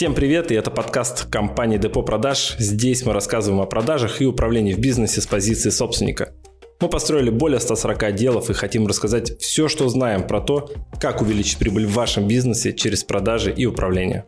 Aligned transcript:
Всем 0.00 0.14
привет, 0.14 0.50
и 0.50 0.54
это 0.54 0.70
подкаст 0.70 1.26
компании 1.26 1.76
Депо 1.76 2.02
Продаж. 2.02 2.56
Здесь 2.58 3.04
мы 3.04 3.12
рассказываем 3.12 3.60
о 3.60 3.66
продажах 3.66 4.22
и 4.22 4.24
управлении 4.24 4.72
в 4.72 4.78
бизнесе 4.78 5.20
с 5.20 5.26
позиции 5.26 5.68
собственника. 5.68 6.32
Мы 6.80 6.88
построили 6.88 7.28
более 7.28 7.60
140 7.60 8.04
отделов 8.04 8.48
и 8.48 8.54
хотим 8.54 8.86
рассказать 8.86 9.38
все, 9.42 9.68
что 9.68 9.86
знаем 9.90 10.26
про 10.26 10.40
то, 10.40 10.72
как 10.98 11.20
увеличить 11.20 11.58
прибыль 11.58 11.84
в 11.84 11.92
вашем 11.92 12.26
бизнесе 12.26 12.72
через 12.72 13.04
продажи 13.04 13.52
и 13.52 13.66
управление. 13.66 14.24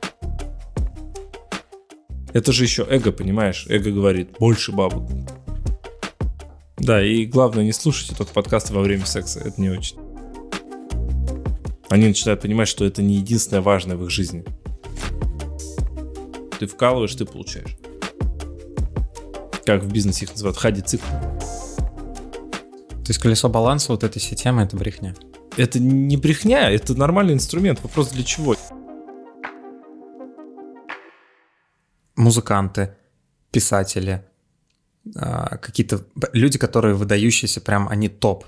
Это 2.34 2.52
же 2.52 2.64
еще 2.64 2.86
эго, 2.86 3.10
понимаешь? 3.10 3.64
Эго 3.70 3.92
говорит, 3.92 4.36
больше 4.38 4.72
бабок. 4.72 5.08
Да, 6.76 7.02
и 7.02 7.24
главное, 7.24 7.64
не 7.64 7.72
слушайте 7.72 8.14
только 8.14 8.34
подкасты 8.34 8.74
во 8.74 8.82
время 8.82 9.06
секса, 9.06 9.40
это 9.40 9.58
не 9.58 9.70
очень. 9.70 9.96
Они 11.88 12.08
начинают 12.08 12.42
понимать, 12.42 12.68
что 12.68 12.84
это 12.84 13.00
не 13.00 13.14
единственное 13.14 13.62
важное 13.62 13.96
в 13.96 14.04
их 14.04 14.10
жизни– 14.10 14.44
ты 16.62 16.68
вкалываешь, 16.68 17.16
ты 17.16 17.24
получаешь. 17.24 17.76
Как 19.64 19.82
в 19.82 19.92
бизнесе 19.92 20.26
их 20.26 20.30
называют, 20.30 20.56
хади-цикл. 20.56 21.04
То 21.08 23.08
есть 23.08 23.18
колесо 23.18 23.48
баланса 23.48 23.90
вот 23.90 24.04
этой 24.04 24.20
системы— 24.20 24.62
это 24.62 24.76
брехня? 24.76 25.16
Это 25.56 25.80
не 25.80 26.16
брехня, 26.16 26.70
это 26.70 26.94
нормальный 26.94 27.34
инструмент. 27.34 27.82
Вопрос 27.82 28.10
для 28.10 28.22
чего? 28.22 28.54
Музыканты, 32.14 32.94
писатели, 33.50 34.24
а, 35.16 35.56
какие-то 35.56 36.06
люди, 36.32 36.60
которые 36.60 36.94
выдающиеся, 36.94 37.60
прям 37.60 37.88
они 37.88 38.08
топ. 38.08 38.44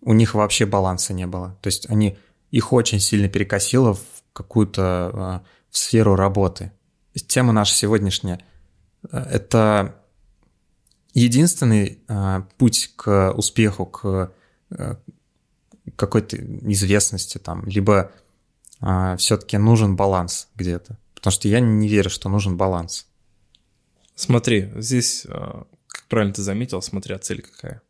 У 0.00 0.12
них 0.12 0.36
вообще 0.36 0.64
баланса 0.64 1.12
не 1.12 1.26
было. 1.26 1.58
То 1.60 1.66
есть 1.66 1.90
они 1.90 2.18
их 2.52 2.72
очень 2.72 3.00
сильно 3.00 3.28
перекосило 3.28 3.94
в 3.94 4.04
какую-то 4.32 5.10
а, 5.12 5.42
в 5.70 5.76
сферу 5.76 6.14
работы 6.14 6.70
тема 7.20 7.52
наша 7.52 7.74
сегодняшняя 7.74 8.44
э,– 9.10 9.18
это 9.30 10.02
единственный 11.14 12.00
э, 12.08 12.42
путь 12.58 12.92
к 12.96 13.32
успеху, 13.32 13.86
к 13.86 14.32
э, 14.70 14.96
какой-то 15.96 16.36
известности 16.36 17.38
там, 17.38 17.64
либо 17.66 18.12
все-таки 19.16 19.56
нужен 19.56 19.96
баланс 19.96 20.48
где-то. 20.54 20.98
Потому 21.14 21.32
что 21.32 21.48
я 21.48 21.60
не 21.60 21.88
верю, 21.88 22.10
что 22.10 22.28
нужен 22.28 22.58
баланс. 22.58 23.06
Смотри, 24.14 24.70
здесь, 24.76 25.24
как 25.26 26.04
правильно 26.08 26.34
ты 26.34 26.42
заметил, 26.42 26.82
смотря 26.82 27.18
цель 27.18 27.40
какая. 27.40 27.80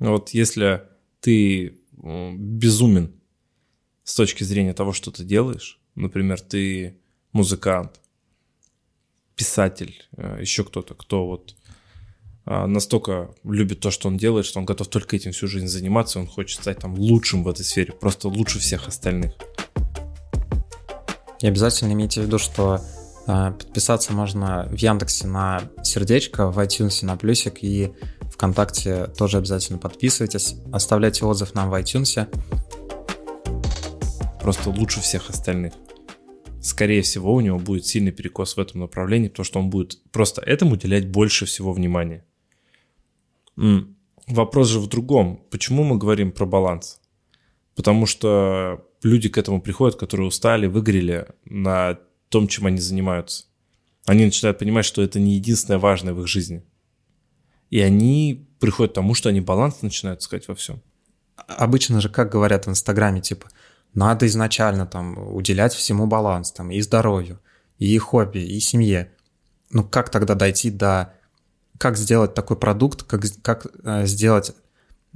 Вот 0.00 0.30
если 0.30 0.82
ты 1.20 1.78
безумен 2.02 3.14
с 4.02 4.16
точки 4.16 4.42
зрения 4.42 4.72
того, 4.72 4.92
что 4.92 5.12
ты 5.12 5.22
делаешь, 5.22 5.80
например, 5.94 6.40
ты 6.40 6.98
музыкант, 7.32 8.00
писатель, 9.34 10.02
э, 10.16 10.38
еще 10.40 10.64
кто-то, 10.64 10.94
кто 10.94 11.26
вот 11.26 11.54
а, 12.44 12.66
настолько 12.66 13.30
любит 13.44 13.80
то, 13.80 13.90
что 13.90 14.08
он 14.08 14.16
делает, 14.16 14.46
что 14.46 14.58
он 14.58 14.64
готов 14.64 14.88
только 14.88 15.16
этим 15.16 15.32
всю 15.32 15.46
жизнь 15.46 15.68
заниматься, 15.68 16.18
он 16.18 16.26
хочет 16.26 16.60
стать 16.60 16.78
там 16.78 16.94
лучшим 16.94 17.44
в 17.44 17.48
этой 17.48 17.64
сфере, 17.64 17.92
просто 17.92 18.28
лучше 18.28 18.58
всех 18.58 18.88
остальных. 18.88 19.32
И 21.40 21.46
обязательно 21.46 21.92
имейте 21.92 22.20
в 22.20 22.24
виду, 22.24 22.38
что 22.38 22.80
э, 23.26 23.52
подписаться 23.52 24.12
можно 24.12 24.68
в 24.70 24.76
Яндексе 24.76 25.28
на 25.28 25.62
сердечко, 25.84 26.50
в 26.50 26.58
iTunes 26.58 27.04
на 27.04 27.16
плюсик 27.16 27.62
и 27.62 27.92
ВКонтакте 28.32 29.06
тоже 29.16 29.38
обязательно 29.38 29.78
подписывайтесь, 29.78 30.56
оставляйте 30.72 31.24
отзыв 31.24 31.54
нам 31.54 31.70
в 31.70 31.74
iTunes. 31.74 32.28
Просто 34.40 34.70
лучше 34.70 35.00
всех 35.00 35.30
остальных 35.30 35.74
скорее 36.62 37.02
всего, 37.02 37.34
у 37.34 37.40
него 37.40 37.58
будет 37.58 37.84
сильный 37.84 38.12
перекос 38.12 38.56
в 38.56 38.60
этом 38.60 38.80
направлении, 38.80 39.28
потому 39.28 39.44
что 39.44 39.58
он 39.60 39.68
будет 39.68 39.98
просто 40.10 40.40
этому 40.40 40.72
уделять 40.72 41.08
больше 41.08 41.44
всего 41.44 41.72
внимания. 41.72 42.24
Вопрос 44.26 44.68
же 44.68 44.78
в 44.78 44.86
другом. 44.86 45.44
Почему 45.50 45.82
мы 45.82 45.98
говорим 45.98 46.32
про 46.32 46.46
баланс? 46.46 47.00
Потому 47.74 48.06
что 48.06 48.86
люди 49.02 49.28
к 49.28 49.36
этому 49.38 49.60
приходят, 49.60 49.98
которые 49.98 50.28
устали, 50.28 50.66
выгорели 50.66 51.26
на 51.44 51.98
том, 52.28 52.46
чем 52.46 52.66
они 52.66 52.78
занимаются. 52.78 53.46
Они 54.06 54.24
начинают 54.24 54.58
понимать, 54.58 54.84
что 54.84 55.02
это 55.02 55.20
не 55.20 55.34
единственное 55.34 55.78
важное 55.78 56.14
в 56.14 56.20
их 56.20 56.28
жизни. 56.28 56.64
И 57.70 57.80
они 57.80 58.48
приходят 58.60 58.92
к 58.92 58.94
тому, 58.94 59.14
что 59.14 59.28
они 59.28 59.40
баланс 59.40 59.82
начинают 59.82 60.20
искать 60.20 60.46
во 60.48 60.54
всем. 60.54 60.80
Обычно 61.36 62.00
же, 62.00 62.08
как 62.08 62.30
говорят 62.30 62.66
в 62.66 62.70
Инстаграме, 62.70 63.20
типа, 63.20 63.48
надо 63.94 64.26
изначально 64.26 64.86
там 64.86 65.34
уделять 65.34 65.74
всему 65.74 66.06
баланс, 66.06 66.52
там, 66.52 66.70
и 66.70 66.80
здоровью, 66.80 67.40
и 67.78 67.96
хобби, 67.98 68.38
и 68.38 68.60
семье. 68.60 69.12
Ну 69.70 69.84
как 69.84 70.10
тогда 70.10 70.34
дойти 70.34 70.70
до... 70.70 71.14
Как 71.78 71.96
сделать 71.96 72.34
такой 72.34 72.56
продукт, 72.56 73.02
как, 73.02 73.22
как 73.42 73.66
э, 73.82 74.06
сделать 74.06 74.52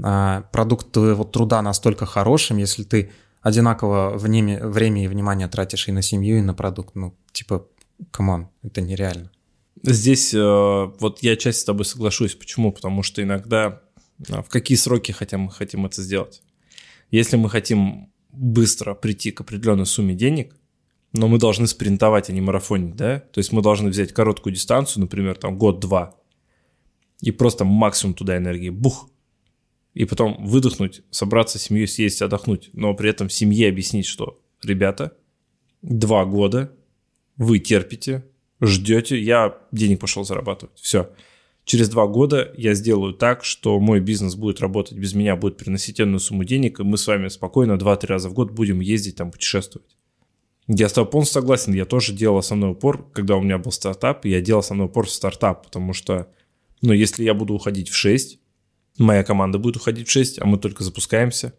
э, 0.03 0.43
продукт 0.53 0.91
твоего 0.91 1.25
труда 1.25 1.63
настолько 1.63 2.07
хорошим, 2.07 2.57
если 2.57 2.83
ты 2.83 3.13
одинаково 3.41 4.19
время, 4.19 4.67
время 4.67 5.05
и 5.05 5.09
внимание 5.09 5.47
тратишь 5.47 5.87
и 5.89 5.93
на 5.93 6.03
семью, 6.03 6.39
и 6.39 6.43
на 6.43 6.55
продукт. 6.55 6.97
Ну, 6.97 7.17
типа, 7.33 7.69
come 8.11 8.32
on, 8.32 8.49
это 8.65 8.81
нереально. 8.81 9.31
Здесь 9.83 10.35
э, 10.35 10.39
вот 10.41 11.23
я 11.23 11.37
часть 11.37 11.61
с 11.61 11.65
тобой 11.65 11.85
соглашусь. 11.85 12.35
Почему? 12.35 12.73
Потому 12.73 13.05
что 13.05 13.23
иногда 13.23 13.83
э, 14.29 14.43
в 14.43 14.49
какие 14.49 14.77
сроки 14.77 15.13
хотим, 15.13 15.43
мы 15.43 15.53
хотим 15.53 15.87
это 15.87 16.03
сделать? 16.03 16.43
Если 17.13 17.37
мы 17.37 17.49
хотим 17.49 18.11
быстро 18.37 18.95
прийти 18.95 19.31
к 19.33 19.41
определенной 19.41 19.87
сумме 19.87 20.15
денег, 20.15 20.57
но 21.13 21.29
мы 21.29 21.39
должны 21.39 21.67
спринтовать, 21.67 22.29
а 22.29 22.33
не 22.33 22.41
марафонить, 22.41 22.95
да? 22.97 23.21
То 23.21 23.39
есть 23.39 23.53
мы 23.53 23.63
должны 23.63 23.89
взять 23.89 24.13
короткую 24.13 24.55
дистанцию, 24.55 25.03
например, 25.03 25.37
там 25.37 25.57
год-два, 25.57 26.15
и 27.21 27.31
просто 27.31 27.65
максимум 27.65 28.15
туда 28.15 28.37
энергии, 28.37 28.69
бух, 28.69 29.09
и 29.95 30.05
потом 30.05 30.45
выдохнуть, 30.45 31.03
собраться 31.11 31.59
с 31.59 31.63
семьей, 31.63 31.89
съесть, 31.89 32.21
отдохнуть, 32.21 32.71
но 32.75 32.93
при 32.95 33.09
этом 33.09 33.31
семье 33.31 33.69
объяснить, 33.69 34.07
что, 34.07 34.43
ребята, 34.63 35.17
два 35.81 36.27
года 36.27 36.77
вы 37.37 37.59
терпите, 37.59 38.27
ждете, 38.61 39.19
я 39.19 39.59
денег 39.73 40.01
пошел 40.01 40.25
зарабатывать, 40.25 40.79
все 40.79 41.11
через 41.67 41.89
два 41.91 42.07
года 42.07 42.53
я 42.57 42.75
сделаю 42.75 43.13
так, 43.13 43.45
что 43.45 43.79
мой 43.79 44.01
бизнес 44.01 44.37
будет 44.37 44.61
работать 44.61 44.97
без 44.97 45.13
меня, 45.15 45.37
будет 45.37 45.59
приносить 45.59 46.01
энную 46.01 46.21
сумму 46.21 46.45
денег, 46.45 46.81
и 46.81 46.85
мы 46.85 46.97
с 46.97 47.07
вами 47.07 47.29
спокойно 47.29 47.73
2-3 47.73 48.07
раза 48.07 48.31
в 48.31 48.35
год 48.35 48.53
будем 48.53 48.81
ездить 48.81 49.17
там 49.17 49.31
путешествовать. 49.31 49.97
Я 50.69 50.89
с 50.89 50.93
тобой 50.93 51.11
полностью 51.11 51.35
согласен, 51.43 51.75
я 51.75 51.85
тоже 51.85 52.13
делал 52.13 52.39
основной 52.39 52.71
упор, 52.71 53.11
когда 53.13 53.37
у 53.37 53.43
меня 53.43 53.59
был 53.59 53.73
стартап, 53.73 54.25
я 54.25 54.41
делал 54.41 54.61
основной 54.61 54.87
упор 54.87 55.07
в 55.07 55.11
стартап, 55.11 55.65
потому 55.65 55.93
что, 55.93 56.29
ну, 56.83 56.93
если 56.93 57.25
я 57.25 57.35
буду 57.35 57.55
уходить 57.55 57.89
в 57.89 57.95
6, 57.95 58.39
моя 58.99 59.25
команда 59.25 59.59
будет 59.59 59.77
уходить 59.77 60.09
в 60.09 60.11
6, 60.11 60.41
а 60.41 60.47
мы 60.47 60.59
только 60.59 60.85
запускаемся, 60.85 61.53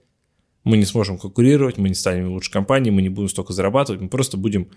мы 0.63 0.77
не 0.77 0.85
сможем 0.85 1.17
конкурировать, 1.17 1.77
мы 1.77 1.89
не 1.89 1.95
станем 1.95 2.31
лучше 2.31 2.51
компанией, 2.51 2.91
мы 2.91 3.01
не 3.01 3.09
будем 3.09 3.29
столько 3.29 3.53
зарабатывать, 3.53 4.01
мы 4.01 4.09
просто 4.09 4.37
будем 4.37 4.69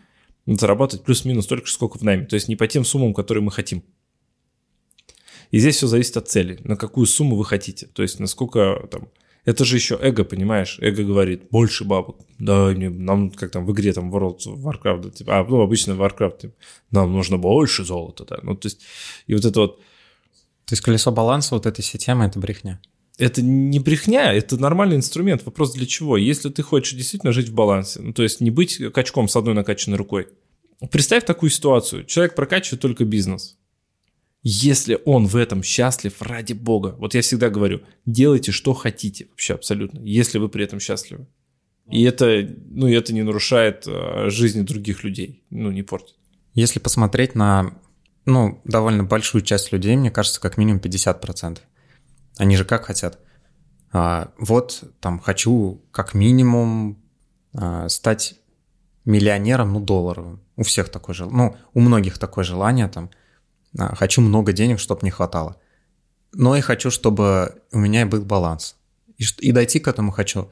зарабатывать 0.46 1.04
плюс-минус 1.04 1.44
столько 1.44 1.68
сколько 1.68 1.98
в 1.98 2.02
найме, 2.02 2.26
то 2.26 2.34
есть 2.34 2.48
не 2.48 2.56
по 2.56 2.66
тем 2.66 2.84
суммам, 2.84 3.14
которые 3.14 3.42
мы 3.42 3.52
хотим. 3.52 3.84
И 5.50 5.58
здесь 5.58 5.76
все 5.76 5.86
зависит 5.86 6.16
от 6.16 6.28
цели, 6.28 6.58
на 6.64 6.76
какую 6.76 7.06
сумму 7.06 7.36
вы 7.36 7.44
хотите. 7.44 7.86
То 7.86 8.02
есть 8.02 8.20
насколько 8.20 8.86
там... 8.90 9.08
Это 9.46 9.64
же 9.64 9.76
еще 9.76 9.98
эго, 10.00 10.22
понимаешь? 10.22 10.78
Эго 10.80 11.02
говорит, 11.02 11.48
больше 11.50 11.84
бабок. 11.84 12.18
Да, 12.38 12.74
не, 12.74 12.90
нам, 12.90 13.30
как 13.30 13.50
там 13.50 13.64
в 13.64 13.72
игре, 13.72 13.92
там, 13.92 14.14
World 14.14 14.38
of 14.46 14.62
Warcraft, 14.62 15.12
типа, 15.12 15.40
а, 15.40 15.46
ну, 15.48 15.62
обычно 15.62 15.92
Warcraft, 15.92 16.40
типа, 16.40 16.54
нам 16.90 17.12
нужно 17.12 17.38
больше 17.38 17.84
золота, 17.84 18.26
да. 18.28 18.38
Ну, 18.42 18.54
то 18.54 18.66
есть, 18.66 18.82
и 19.26 19.34
вот 19.34 19.44
это 19.44 19.60
вот... 19.60 19.78
То 20.66 20.74
есть 20.74 20.82
колесо 20.82 21.10
баланса 21.10 21.54
вот 21.54 21.66
этой 21.66 21.82
системы– 21.82 22.24
это 22.26 22.38
брехня? 22.38 22.80
Это 23.18 23.42
не 23.42 23.78
брехня, 23.78 24.32
это 24.32 24.56
нормальный 24.58 24.96
инструмент. 24.96 25.44
Вопрос 25.44 25.72
для 25.72 25.86
чего? 25.86 26.16
Если 26.16 26.48
ты 26.48 26.62
хочешь 26.62 26.94
действительно 26.94 27.32
жить 27.32 27.48
в 27.48 27.54
балансе, 27.54 28.00
ну, 28.00 28.12
то 28.12 28.22
есть 28.22 28.40
не 28.40 28.50
быть 28.50 28.78
качком 28.92 29.26
с 29.26 29.36
одной 29.36 29.54
накачанной 29.54 29.96
рукой. 29.96 30.28
Представь 30.90 31.24
такую 31.24 31.50
ситуацию. 31.50 32.04
Человек 32.04 32.34
прокачивает 32.34 32.80
только 32.80 33.04
бизнес. 33.04 33.58
Если 34.42 34.98
он 35.04 35.26
в 35.26 35.36
этом 35.36 35.62
счастлив, 35.62 36.22
ради 36.22 36.54
бога. 36.54 36.94
Вот 36.98 37.14
я 37.14 37.20
всегда 37.20 37.50
говорю, 37.50 37.82
делайте, 38.06 38.52
что 38.52 38.72
хотите 38.72 39.26
вообще 39.30 39.54
абсолютно, 39.54 40.00
если 40.00 40.38
вы 40.38 40.48
при 40.48 40.64
этом 40.64 40.80
счастливы. 40.80 41.26
И 41.90 42.02
это, 42.04 42.48
ну, 42.70 42.88
это 42.88 43.12
не 43.12 43.22
нарушает 43.22 43.84
э, 43.86 44.30
жизни 44.30 44.62
других 44.62 45.04
людей, 45.04 45.44
ну, 45.50 45.70
не 45.70 45.82
портит. 45.82 46.14
Если 46.54 46.78
посмотреть 46.78 47.34
на, 47.34 47.74
ну, 48.24 48.60
довольно 48.64 49.04
большую 49.04 49.42
часть 49.42 49.72
людей, 49.72 49.96
мне 49.96 50.10
кажется, 50.10 50.40
как 50.40 50.56
минимум 50.56 50.80
50%. 50.80 51.58
Они 52.38 52.56
же 52.56 52.64
как 52.64 52.84
хотят? 52.84 53.18
А, 53.92 54.32
вот, 54.38 54.84
там, 55.00 55.18
хочу 55.18 55.82
как 55.90 56.14
минимум 56.14 57.02
а, 57.54 57.88
стать 57.88 58.36
миллионером, 59.04 59.72
ну, 59.72 59.80
долларовым. 59.80 60.40
У 60.56 60.62
всех 60.62 60.90
такое 60.90 61.14
желание, 61.14 61.36
ну, 61.36 61.56
у 61.74 61.80
многих 61.80 62.18
такое 62.18 62.44
желание, 62.44 62.88
там, 62.88 63.10
хочу 63.76 64.20
много 64.20 64.52
денег, 64.52 64.78
чтобы 64.78 65.00
не 65.02 65.10
хватало. 65.10 65.56
Но 66.32 66.56
и 66.56 66.60
хочу, 66.60 66.90
чтобы 66.90 67.62
у 67.72 67.78
меня 67.78 68.06
был 68.06 68.22
баланс. 68.22 68.76
И, 69.18 69.24
и 69.40 69.52
дойти 69.52 69.80
к 69.80 69.88
этому 69.88 70.12
хочу 70.12 70.50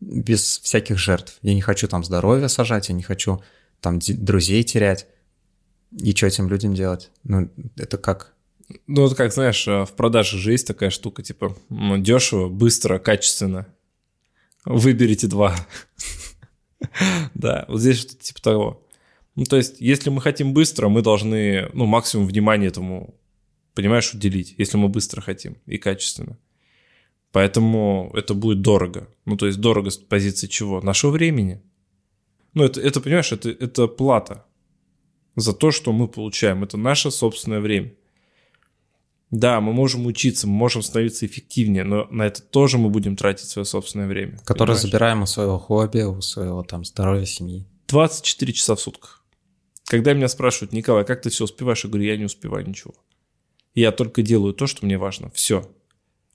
без 0.00 0.58
всяких 0.58 0.98
жертв. 0.98 1.38
Я 1.42 1.54
не 1.54 1.60
хочу 1.60 1.88
там 1.88 2.04
здоровье 2.04 2.48
сажать, 2.48 2.88
я 2.88 2.94
не 2.94 3.02
хочу 3.02 3.42
там 3.80 3.98
друзей 4.00 4.62
терять. 4.64 5.06
И 5.92 6.14
что 6.14 6.26
этим 6.26 6.48
людям 6.48 6.74
делать? 6.74 7.10
Ну, 7.22 7.48
это 7.76 7.98
как? 7.98 8.34
Ну, 8.86 9.02
вот 9.02 9.14
как, 9.16 9.32
знаешь, 9.32 9.66
э, 9.68 9.84
в 9.84 9.92
продаже 9.92 10.38
же 10.38 10.52
есть 10.52 10.66
такая 10.66 10.90
штука, 10.90 11.22
типа, 11.22 11.56
ну, 11.68 11.98
дешево, 11.98 12.48
быстро, 12.48 12.98
качественно. 12.98 13.66
Выберите 14.64 15.26
два. 15.26 15.54
Да, 17.32 17.64
вот 17.68 17.80
здесь 17.80 18.00
что-то 18.00 18.22
типа 18.22 18.42
того. 18.42 18.83
Ну, 19.36 19.44
то 19.44 19.56
есть, 19.56 19.80
если 19.80 20.10
мы 20.10 20.20
хотим 20.20 20.52
быстро, 20.52 20.88
мы 20.88 21.02
должны, 21.02 21.68
ну, 21.72 21.86
максимум 21.86 22.26
внимания 22.26 22.68
этому, 22.68 23.14
понимаешь, 23.74 24.14
уделить, 24.14 24.54
если 24.58 24.76
мы 24.76 24.88
быстро 24.88 25.20
хотим 25.20 25.56
и 25.66 25.76
качественно. 25.76 26.38
Поэтому 27.32 28.12
это 28.14 28.34
будет 28.34 28.62
дорого. 28.62 29.08
Ну, 29.24 29.36
то 29.36 29.46
есть, 29.46 29.58
дорого 29.60 29.90
с 29.90 29.96
позиции 29.96 30.46
чего? 30.46 30.80
Нашего 30.80 31.10
времени. 31.10 31.60
Ну, 32.54 32.62
это, 32.62 32.80
это 32.80 33.00
понимаешь, 33.00 33.32
это, 33.32 33.50
это 33.50 33.88
плата 33.88 34.46
за 35.34 35.52
то, 35.52 35.72
что 35.72 35.92
мы 35.92 36.06
получаем. 36.06 36.62
Это 36.62 36.76
наше 36.76 37.10
собственное 37.10 37.60
время. 37.60 37.92
Да, 39.32 39.60
мы 39.60 39.72
можем 39.72 40.06
учиться, 40.06 40.46
мы 40.46 40.54
можем 40.54 40.82
становиться 40.82 41.26
эффективнее, 41.26 41.82
но 41.82 42.06
на 42.10 42.22
это 42.22 42.40
тоже 42.40 42.78
мы 42.78 42.88
будем 42.88 43.16
тратить 43.16 43.48
свое 43.48 43.66
собственное 43.66 44.06
время. 44.06 44.38
Которое 44.44 44.74
понимаешь? 44.74 44.82
забираем 44.82 45.22
у 45.22 45.26
своего 45.26 45.58
хобби, 45.58 46.02
у 46.02 46.20
своего 46.20 46.62
там 46.62 46.84
здоровья 46.84 47.24
семьи. 47.24 47.66
24 47.88 48.52
часа 48.52 48.76
в 48.76 48.80
сутках. 48.80 49.23
Когда 49.84 50.14
меня 50.14 50.28
спрашивают, 50.28 50.72
Николай, 50.72 51.04
как 51.04 51.22
ты 51.22 51.30
все 51.30 51.44
успеваешь? 51.44 51.84
Я 51.84 51.90
говорю, 51.90 52.06
я 52.06 52.16
не 52.16 52.24
успеваю 52.24 52.66
ничего. 52.66 52.94
Я 53.74 53.92
только 53.92 54.22
делаю 54.22 54.54
то, 54.54 54.66
что 54.66 54.86
мне 54.86 54.98
важно. 54.98 55.30
Все. 55.30 55.70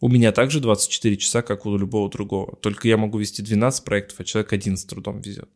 У 0.01 0.07
меня 0.07 0.31
также 0.31 0.59
24 0.59 1.17
часа, 1.17 1.41
как 1.41 1.65
у 1.65 1.77
любого 1.77 2.09
другого. 2.09 2.55
Только 2.57 2.87
я 2.87 2.97
могу 2.97 3.17
вести 3.17 3.41
12 3.41 3.83
проектов, 3.83 4.19
а 4.19 4.23
человек 4.23 4.53
один 4.53 4.77
с 4.77 4.85
трудом 4.85 5.21
везет. 5.21 5.49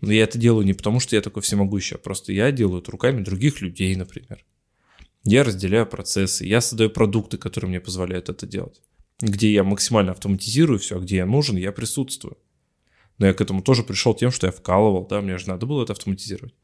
Но 0.00 0.12
я 0.12 0.24
это 0.24 0.38
делаю 0.38 0.66
не 0.66 0.74
потому, 0.74 1.00
что 1.00 1.16
я 1.16 1.22
такой 1.22 1.42
всемогущий, 1.42 1.94
а 1.94 1.98
просто 1.98 2.32
я 2.32 2.52
делаю 2.52 2.82
это 2.82 2.90
руками 2.90 3.22
других 3.22 3.60
людей, 3.60 3.94
например. 3.96 4.44
Я 5.24 5.42
разделяю 5.44 5.86
процессы, 5.86 6.44
я 6.44 6.60
создаю 6.60 6.90
продукты, 6.90 7.38
которые 7.38 7.70
мне 7.70 7.80
позволяют 7.80 8.28
это 8.28 8.46
делать. 8.46 8.82
Где 9.20 9.52
я 9.52 9.64
максимально 9.64 10.12
автоматизирую 10.12 10.78
все, 10.78 10.98
а 10.98 11.00
где 11.00 11.16
я 11.16 11.26
нужен, 11.26 11.56
я 11.56 11.72
присутствую. 11.72 12.36
Но 13.18 13.26
я 13.26 13.34
к 13.34 13.40
этому 13.40 13.62
тоже 13.62 13.82
пришел 13.82 14.14
тем, 14.14 14.30
что 14.30 14.46
я 14.46 14.52
вкалывал, 14.52 15.06
да, 15.06 15.20
мне 15.20 15.38
же 15.38 15.48
надо 15.48 15.66
было 15.66 15.82
это 15.82 15.92
автоматизировать. 15.92 16.54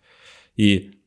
И 0.56 1.00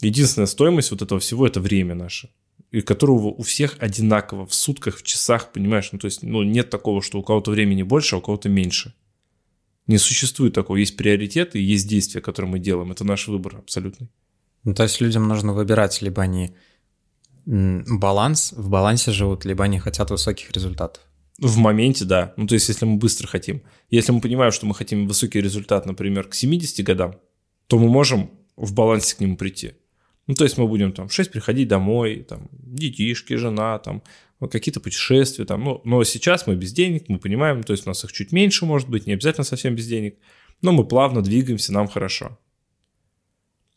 единственная 0.00 0.46
стоимость 0.46 0.90
вот 0.90 1.02
этого 1.02 1.20
всего– 1.20 1.46
это 1.48 1.60
время 1.60 1.94
наше, 1.94 2.30
и 2.70 2.80
которого 2.80 3.26
у 3.26 3.42
всех 3.42 3.76
одинаково 3.80 4.46
в 4.46 4.54
сутках, 4.54 4.96
в 4.96 5.02
часах, 5.02 5.52
понимаешь? 5.52 5.90
Ну, 5.92 5.98
то 5.98 6.06
есть, 6.06 6.22
ну, 6.22 6.42
нет 6.42 6.70
такого, 6.70 7.02
что 7.02 7.18
у 7.18 7.22
кого-то 7.22 7.50
времени 7.50 7.82
больше, 7.82 8.16
а 8.16 8.18
у 8.18 8.22
кого-то 8.22 8.48
меньше. 8.48 8.94
Не 9.86 9.98
существует 9.98 10.54
такого. 10.54 10.78
Есть 10.78 10.96
приоритеты, 10.96 11.60
есть 11.60 11.88
действия, 11.88 12.20
которые 12.20 12.50
мы 12.50 12.58
делаем. 12.58 12.90
Это 12.90 13.04
наш 13.04 13.28
выбор 13.28 13.56
абсолютный. 13.56 14.08
Ну, 14.64 14.74
то 14.74 14.82
есть 14.82 15.00
людям 15.00 15.28
нужно 15.28 15.52
выбирать, 15.52 16.02
либо 16.02 16.22
они 16.22 16.56
баланс, 17.46 18.52
в 18.52 18.68
балансе 18.68 19.12
живут, 19.12 19.44
либо 19.44 19.62
они 19.62 19.78
хотят 19.78 20.10
высоких 20.10 20.50
результатов. 20.50 21.04
В 21.38 21.58
моменте, 21.58 22.04
да. 22.04 22.32
Ну, 22.36 22.46
то 22.46 22.54
есть, 22.54 22.68
если 22.68 22.86
мы 22.86 22.96
быстро 22.96 23.26
хотим. 23.26 23.62
Если 23.90 24.12
мы 24.12 24.20
понимаем, 24.20 24.52
что 24.52 24.66
мы 24.66 24.74
хотим 24.74 25.06
высокий 25.06 25.40
результат, 25.40 25.84
например, 25.84 26.28
к 26.28 26.34
70 26.34 26.84
годам, 26.84 27.16
то 27.66 27.78
мы 27.78 27.88
можем 27.88 28.30
в 28.56 28.72
балансе 28.72 29.16
к 29.16 29.20
нему 29.20 29.36
прийти. 29.36 29.72
Ну, 30.26 30.34
то 30.34 30.44
есть 30.44 30.58
мы 30.58 30.66
будем 30.66 30.92
там 30.92 31.08
в 31.08 31.12
6 31.12 31.30
приходить 31.30 31.68
домой, 31.68 32.24
там, 32.28 32.48
детишки, 32.52 33.34
жена, 33.34 33.78
там, 33.78 34.02
какие-то 34.40 34.80
путешествия, 34.80 35.44
там, 35.44 35.62
ну, 35.62 35.80
но 35.84 36.02
сейчас 36.04 36.46
мы 36.46 36.56
без 36.56 36.72
денег, 36.72 37.08
мы 37.08 37.18
понимаем, 37.18 37.62
то 37.62 37.72
есть 37.72 37.86
у 37.86 37.90
нас 37.90 38.04
их 38.04 38.12
чуть 38.12 38.32
меньше, 38.32 38.66
может 38.66 38.88
быть, 38.88 39.06
не 39.06 39.12
обязательно 39.12 39.44
совсем 39.44 39.74
без 39.74 39.86
денег, 39.86 40.18
но 40.62 40.72
мы 40.72 40.84
плавно 40.84 41.22
двигаемся, 41.22 41.72
нам 41.72 41.86
хорошо. 41.86 42.38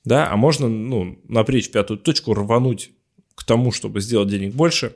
Да, 0.05 0.31
а 0.31 0.37
можно, 0.37 0.67
ну, 0.67 1.19
напрячь 1.27 1.69
пятую 1.69 1.99
точку, 1.99 2.33
рвануть 2.33 2.91
к 3.35 3.43
тому, 3.43 3.71
чтобы 3.71 4.01
сделать 4.01 4.29
денег 4.29 4.55
больше, 4.55 4.95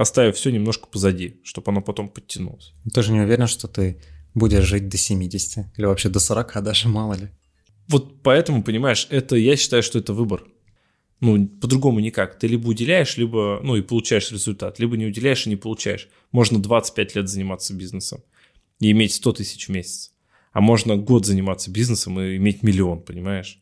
оставив 0.00 0.36
все 0.36 0.50
немножко 0.50 0.86
позади, 0.86 1.40
чтобы 1.44 1.70
оно 1.70 1.82
потом 1.82 2.08
подтянулось. 2.08 2.72
Ты 2.92 3.02
же 3.02 3.12
не 3.12 3.20
уверен, 3.20 3.46
что 3.46 3.68
ты 3.68 4.00
будешь 4.34 4.64
жить 4.64 4.88
до 4.88 4.96
70 4.96 5.66
или 5.76 5.84
вообще 5.84 6.08
до 6.08 6.20
40 6.20 6.62
даже, 6.62 6.88
мало 6.88 7.14
ли. 7.14 7.28
Вот 7.88 8.22
поэтому, 8.22 8.62
понимаешь, 8.62 9.06
это 9.10 9.36
я 9.36 9.56
считаю, 9.56 9.82
что 9.82 9.98
это 9.98 10.14
выбор. 10.14 10.44
Ну, 11.20 11.46
по-другому 11.46 12.00
никак. 12.00 12.38
Ты 12.38 12.46
либо 12.46 12.68
уделяешь, 12.68 13.18
либо, 13.18 13.60
ну, 13.62 13.76
и 13.76 13.82
получаешь 13.82 14.32
результат, 14.32 14.78
либо 14.78 14.96
не 14.96 15.04
уделяешь 15.04 15.46
и 15.46 15.50
не 15.50 15.56
получаешь. 15.56 16.08
Можно 16.32 16.62
25 16.62 17.16
лет 17.16 17.28
заниматься 17.28 17.74
бизнесом 17.74 18.22
и 18.80 18.90
иметь 18.92 19.12
100 19.12 19.32
тысяч 19.34 19.68
в 19.68 19.70
месяц. 19.70 20.12
А 20.52 20.62
можно 20.62 20.96
год 20.96 21.26
заниматься 21.26 21.70
бизнесом 21.70 22.18
и 22.20 22.36
иметь 22.36 22.62
миллион, 22.62 23.02
понимаешь? 23.02 23.60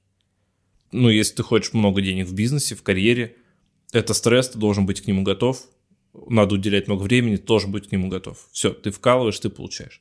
Ну, 0.92 1.08
если 1.08 1.34
ты 1.34 1.42
хочешь 1.42 1.72
много 1.72 2.00
денег 2.00 2.28
в 2.28 2.34
бизнесе, 2.34 2.76
в 2.76 2.82
карьере, 2.82 3.34
это 3.92 4.14
стресс, 4.14 4.50
ты 4.50 4.58
должен 4.58 4.86
быть 4.86 5.00
к 5.00 5.06
нему 5.06 5.22
готов. 5.22 5.66
Надо 6.28 6.54
уделять 6.54 6.86
много 6.86 7.02
времени, 7.02 7.36
ты 7.36 7.44
должен 7.44 7.70
быть 7.72 7.88
к 7.88 7.92
нему 7.92 8.08
готов. 8.08 8.48
Все, 8.52 8.70
ты 8.70 8.90
вкалываешь, 8.90 9.38
ты 9.38 9.48
получаешь. 9.48 10.00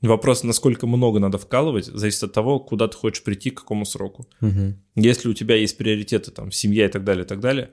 Вопрос, 0.00 0.44
насколько 0.44 0.86
много 0.86 1.20
надо 1.20 1.36
вкалывать, 1.36 1.86
зависит 1.86 2.22
от 2.22 2.32
того, 2.32 2.58
куда 2.58 2.88
ты 2.88 2.96
хочешь 2.96 3.22
прийти, 3.22 3.50
к 3.50 3.60
какому 3.60 3.84
сроку. 3.84 4.26
Угу. 4.40 4.74
Если 4.96 5.28
у 5.28 5.34
тебя 5.34 5.56
есть 5.56 5.76
приоритеты, 5.76 6.30
там, 6.30 6.50
семья 6.50 6.86
и 6.86 6.88
так 6.88 7.04
далее, 7.04 7.24
и 7.24 7.28
так 7.28 7.40
далее, 7.40 7.70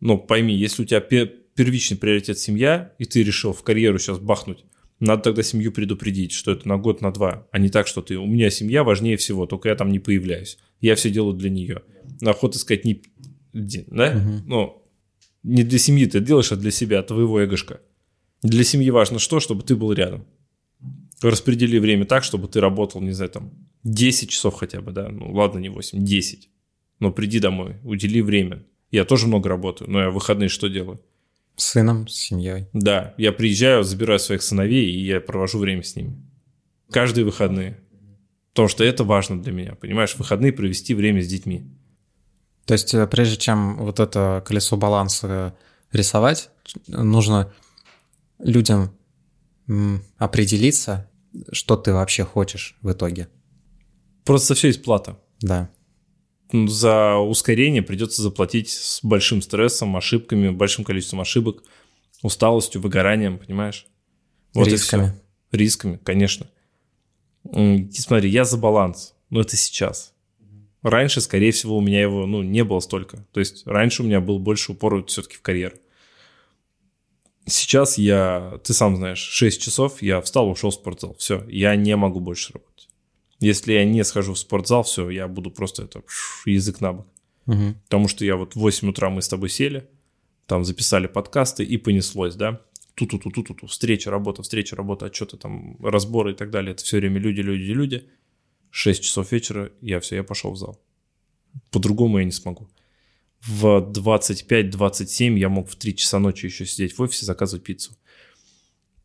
но 0.00 0.18
пойми, 0.18 0.54
если 0.56 0.82
у 0.82 0.86
тебя 0.86 1.00
первичный 1.00 1.96
приоритет 1.96 2.38
семья, 2.38 2.92
и 2.98 3.04
ты 3.04 3.22
решил 3.22 3.52
в 3.52 3.62
карьеру 3.62 4.00
сейчас 4.00 4.18
бахнуть, 4.18 4.64
надо 4.98 5.22
тогда 5.22 5.42
семью 5.42 5.72
предупредить, 5.72 6.32
что 6.32 6.52
это 6.52 6.66
на 6.68 6.78
год, 6.78 7.00
на 7.00 7.12
два, 7.12 7.46
а 7.52 7.58
не 7.58 7.68
так, 7.68 7.86
что 7.86 8.02
ты, 8.02 8.18
у 8.18 8.26
меня 8.26 8.50
семья 8.50 8.82
важнее 8.82 9.16
всего, 9.16 9.46
только 9.46 9.68
я 9.68 9.76
там 9.76 9.90
не 9.90 10.00
появляюсь. 10.00 10.58
Я 10.80 10.96
все 10.96 11.10
делаю 11.10 11.34
для 11.34 11.50
нее. 11.50 11.82
Охота 12.22 12.58
сказать, 12.58 12.84
не, 12.84 13.02
да? 13.52 14.16
Угу. 14.16 14.42
Ну, 14.46 14.81
не 15.42 15.64
для 15.64 15.78
семьи 15.78 16.06
ты 16.06 16.20
делаешь, 16.20 16.52
а 16.52 16.56
для 16.56 16.70
себя, 16.70 17.02
твоего 17.02 17.44
эгошка. 17.44 17.80
Для 18.42 18.64
семьи 18.64 18.90
важно 18.90 19.18
что? 19.18 19.40
Чтобы 19.40 19.62
ты 19.62 19.76
был 19.76 19.92
рядом 19.92 20.26
распредели 21.22 21.78
время 21.78 22.04
так, 22.04 22.24
чтобы 22.24 22.48
ты 22.48 22.60
работал, 22.60 23.00
не 23.00 23.12
знаю, 23.12 23.30
там 23.30 23.52
10 23.84 24.30
часов 24.30 24.54
хотя 24.54 24.80
бы, 24.80 24.92
да, 24.92 25.08
ну 25.08 25.32
ладно, 25.32 25.58
не 25.58 25.68
8, 25.68 26.04
10. 26.04 26.48
Но 26.98 27.12
приди 27.12 27.38
домой, 27.38 27.76
удели 27.84 28.22
время. 28.22 28.64
Я 28.90 29.04
тоже 29.04 29.26
много 29.26 29.48
работаю, 29.48 29.90
но 29.90 30.00
я 30.00 30.10
в 30.10 30.14
выходные 30.14 30.48
что 30.48 30.68
делаю? 30.68 31.00
С 31.56 31.64
сыном, 31.64 32.08
с 32.08 32.14
семьей. 32.14 32.66
Да, 32.72 33.14
я 33.18 33.32
приезжаю, 33.32 33.84
забираю 33.84 34.18
своих 34.18 34.42
сыновей, 34.42 34.90
и 34.90 35.04
я 35.04 35.20
провожу 35.20 35.58
время 35.58 35.82
с 35.82 35.96
ними. 35.96 36.16
Каждые 36.90 37.24
выходные. 37.24 37.80
Потому 38.52 38.68
что 38.68 38.84
это 38.84 39.04
важно 39.04 39.42
для 39.42 39.52
меня, 39.52 39.74
понимаешь, 39.74 40.14
выходные 40.16 40.52
провести 40.52 40.94
время 40.94 41.22
с 41.22 41.26
детьми. 41.26 41.64
То 42.64 42.74
есть 42.74 42.94
э, 42.94 43.06
прежде 43.06 43.36
чем 43.36 43.76
вот 43.78 44.00
это 44.00 44.42
колесо 44.46 44.76
баланса 44.76 45.54
рисовать, 45.92 46.50
нужно 46.86 47.52
людям 48.38 48.92
определиться 50.18 51.08
что 51.50 51.76
ты 51.76 51.92
вообще 51.92 52.24
хочешь 52.24 52.76
в 52.82 52.92
итоге. 52.92 53.28
Просто 54.24 54.54
все 54.54 54.68
есть 54.68 54.82
плата. 54.82 55.18
Да. 55.40 55.70
Ну, 56.52 56.68
за 56.68 57.16
ускорение 57.16 57.82
придется 57.82 58.22
заплатить 58.22 58.70
с 58.70 59.02
большим 59.02 59.42
стрессом, 59.42 59.96
ошибками, 59.96 60.50
большим 60.50 60.84
количеством 60.84 61.20
ошибок, 61.20 61.62
усталостью, 62.22 62.80
выгоранием, 62.80 63.38
понимаешь? 63.38 63.86
Вот 64.54 64.68
Рисками. 64.68 65.18
Рисками, 65.50 65.98
конечно. 66.02 66.46
И 67.52 67.90
смотри, 67.92 68.30
я 68.30 68.44
за 68.44 68.58
баланс, 68.58 69.14
но 69.30 69.40
это 69.40 69.56
сейчас. 69.56 70.11
Раньше, 70.82 71.20
скорее 71.20 71.52
всего, 71.52 71.76
у 71.76 71.80
меня 71.80 72.00
его 72.00 72.26
ну, 72.26 72.42
не 72.42 72.64
было 72.64 72.80
столько. 72.80 73.24
То 73.32 73.40
есть 73.40 73.66
раньше 73.66 74.02
у 74.02 74.06
меня 74.06 74.20
был 74.20 74.38
больше 74.38 74.72
упор 74.72 75.04
все-таки 75.06 75.36
в 75.36 75.42
карьеру. 75.42 75.76
Сейчас 77.46 77.98
я, 77.98 78.60
ты 78.64 78.72
сам 78.72 78.96
знаешь, 78.96 79.18
6 79.18 79.60
часов, 79.60 80.02
я 80.02 80.20
встал, 80.20 80.48
ушел 80.48 80.70
в 80.70 80.74
спортзал. 80.74 81.14
Все, 81.18 81.44
я 81.48 81.74
не 81.76 81.96
могу 81.96 82.20
больше 82.20 82.52
работать. 82.52 82.88
Если 83.40 83.72
я 83.72 83.84
не 83.84 84.04
схожу 84.04 84.34
в 84.34 84.38
спортзал, 84.38 84.84
все, 84.84 85.10
я 85.10 85.26
буду 85.26 85.50
просто 85.50 85.84
это 85.84 86.02
язык 86.46 86.80
на 86.80 86.92
бок. 86.92 87.06
Угу. 87.46 87.74
Потому 87.84 88.08
что 88.08 88.24
я 88.24 88.36
вот 88.36 88.54
в 88.54 88.60
8 88.60 88.88
утра 88.88 89.10
мы 89.10 89.22
с 89.22 89.28
тобой 89.28 89.48
сели, 89.48 89.88
там 90.46 90.64
записали 90.64 91.06
подкасты 91.06 91.64
и 91.64 91.76
понеслось, 91.76 92.34
да? 92.34 92.60
Ту-ту-ту-ту-ту, 92.94 93.66
встреча, 93.66 94.10
работа, 94.10 94.42
встреча, 94.42 94.76
работа, 94.76 95.06
отчеты, 95.06 95.36
там, 95.36 95.76
разборы 95.82 96.32
и 96.32 96.34
так 96.34 96.50
далее. 96.50 96.72
Это 96.72 96.84
все 96.84 96.98
время 96.98 97.18
люди, 97.18 97.40
люди, 97.40 97.70
люди. 97.70 98.08
6 98.72 99.02
часов 99.02 99.30
вечера, 99.30 99.70
я 99.80 100.00
все, 100.00 100.16
я 100.16 100.24
пошел 100.24 100.50
в 100.50 100.56
зал. 100.56 100.80
По-другому 101.70 102.18
я 102.18 102.24
не 102.24 102.32
смогу 102.32 102.68
в 103.46 103.90
25-27 103.92 105.38
я 105.38 105.48
мог 105.48 105.68
в 105.68 105.76
3 105.76 105.96
часа 105.96 106.18
ночи 106.18 106.46
еще 106.46 106.64
сидеть 106.64 106.96
в 106.96 107.02
офисе, 107.02 107.26
заказывать 107.26 107.64
пиццу. 107.64 107.96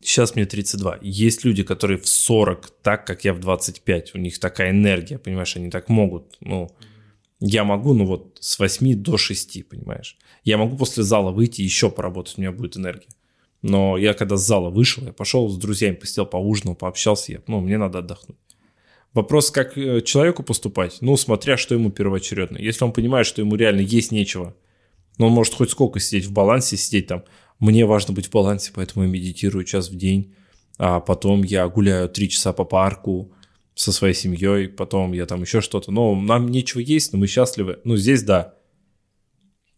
Сейчас 0.00 0.36
мне 0.36 0.46
32. 0.46 1.00
Есть 1.02 1.44
люди, 1.44 1.64
которые 1.64 1.98
в 1.98 2.06
40, 2.06 2.70
так 2.82 3.04
как 3.04 3.24
я 3.24 3.34
в 3.34 3.40
25. 3.40 4.14
У 4.14 4.18
них 4.18 4.38
такая 4.38 4.70
энергия, 4.70 5.18
понимаешь, 5.18 5.56
они 5.56 5.70
так 5.70 5.88
могут. 5.88 6.36
Ну, 6.40 6.70
я 7.40 7.64
могу, 7.64 7.94
ну 7.94 8.06
вот, 8.06 8.38
с 8.40 8.60
8 8.60 8.94
до 8.94 9.16
6, 9.16 9.68
понимаешь. 9.68 10.16
Я 10.44 10.56
могу 10.56 10.76
после 10.76 11.02
зала 11.02 11.32
выйти 11.32 11.62
еще 11.62 11.90
поработать, 11.90 12.38
у 12.38 12.40
меня 12.40 12.52
будет 12.52 12.76
энергия. 12.76 13.08
Но 13.60 13.98
я 13.98 14.14
когда 14.14 14.36
с 14.36 14.46
зала 14.46 14.70
вышел, 14.70 15.04
я 15.04 15.12
пошел 15.12 15.48
с 15.48 15.58
друзьями, 15.58 15.96
посидел, 15.96 16.26
поужинал, 16.26 16.76
пообщался, 16.76 17.32
я, 17.32 17.42
ну, 17.48 17.60
мне 17.60 17.76
надо 17.76 17.98
отдохнуть. 17.98 18.38
Вопрос, 19.14 19.50
как 19.50 19.76
э, 19.78 20.00
человеку 20.02 20.42
поступать, 20.42 20.98
ну, 21.00 21.16
смотря, 21.16 21.56
что 21.56 21.74
ему 21.74 21.90
первоочередно. 21.90 22.58
Если 22.58 22.84
он 22.84 22.92
понимает, 22.92 23.26
что 23.26 23.40
ему 23.40 23.56
реально 23.56 23.80
есть 23.80 24.12
нечего, 24.12 24.54
но 25.16 25.26
он 25.26 25.32
может 25.32 25.54
хоть 25.54 25.70
сколько 25.70 25.98
сидеть 25.98 26.26
в 26.26 26.32
балансе, 26.32 26.76
сидеть 26.76 27.06
там, 27.06 27.24
мне 27.58 27.86
важно 27.86 28.14
быть 28.14 28.26
в 28.26 28.30
балансе, 28.30 28.70
поэтому 28.74 29.04
я 29.04 29.10
медитирую 29.10 29.64
час 29.64 29.90
в 29.90 29.96
день, 29.96 30.34
а 30.78 31.00
потом 31.00 31.42
я 31.42 31.66
гуляю 31.68 32.08
три 32.08 32.28
часа 32.28 32.52
по 32.52 32.64
парку 32.64 33.32
со 33.74 33.92
своей 33.92 34.14
семьей, 34.14 34.68
потом 34.68 35.12
я 35.12 35.26
там 35.26 35.42
еще 35.42 35.60
что-то. 35.60 35.90
Но 35.90 36.14
нам 36.14 36.48
нечего 36.48 36.80
есть, 36.80 37.12
но 37.12 37.18
мы 37.18 37.26
счастливы. 37.26 37.80
Ну, 37.84 37.96
здесь 37.96 38.22
да. 38.22 38.54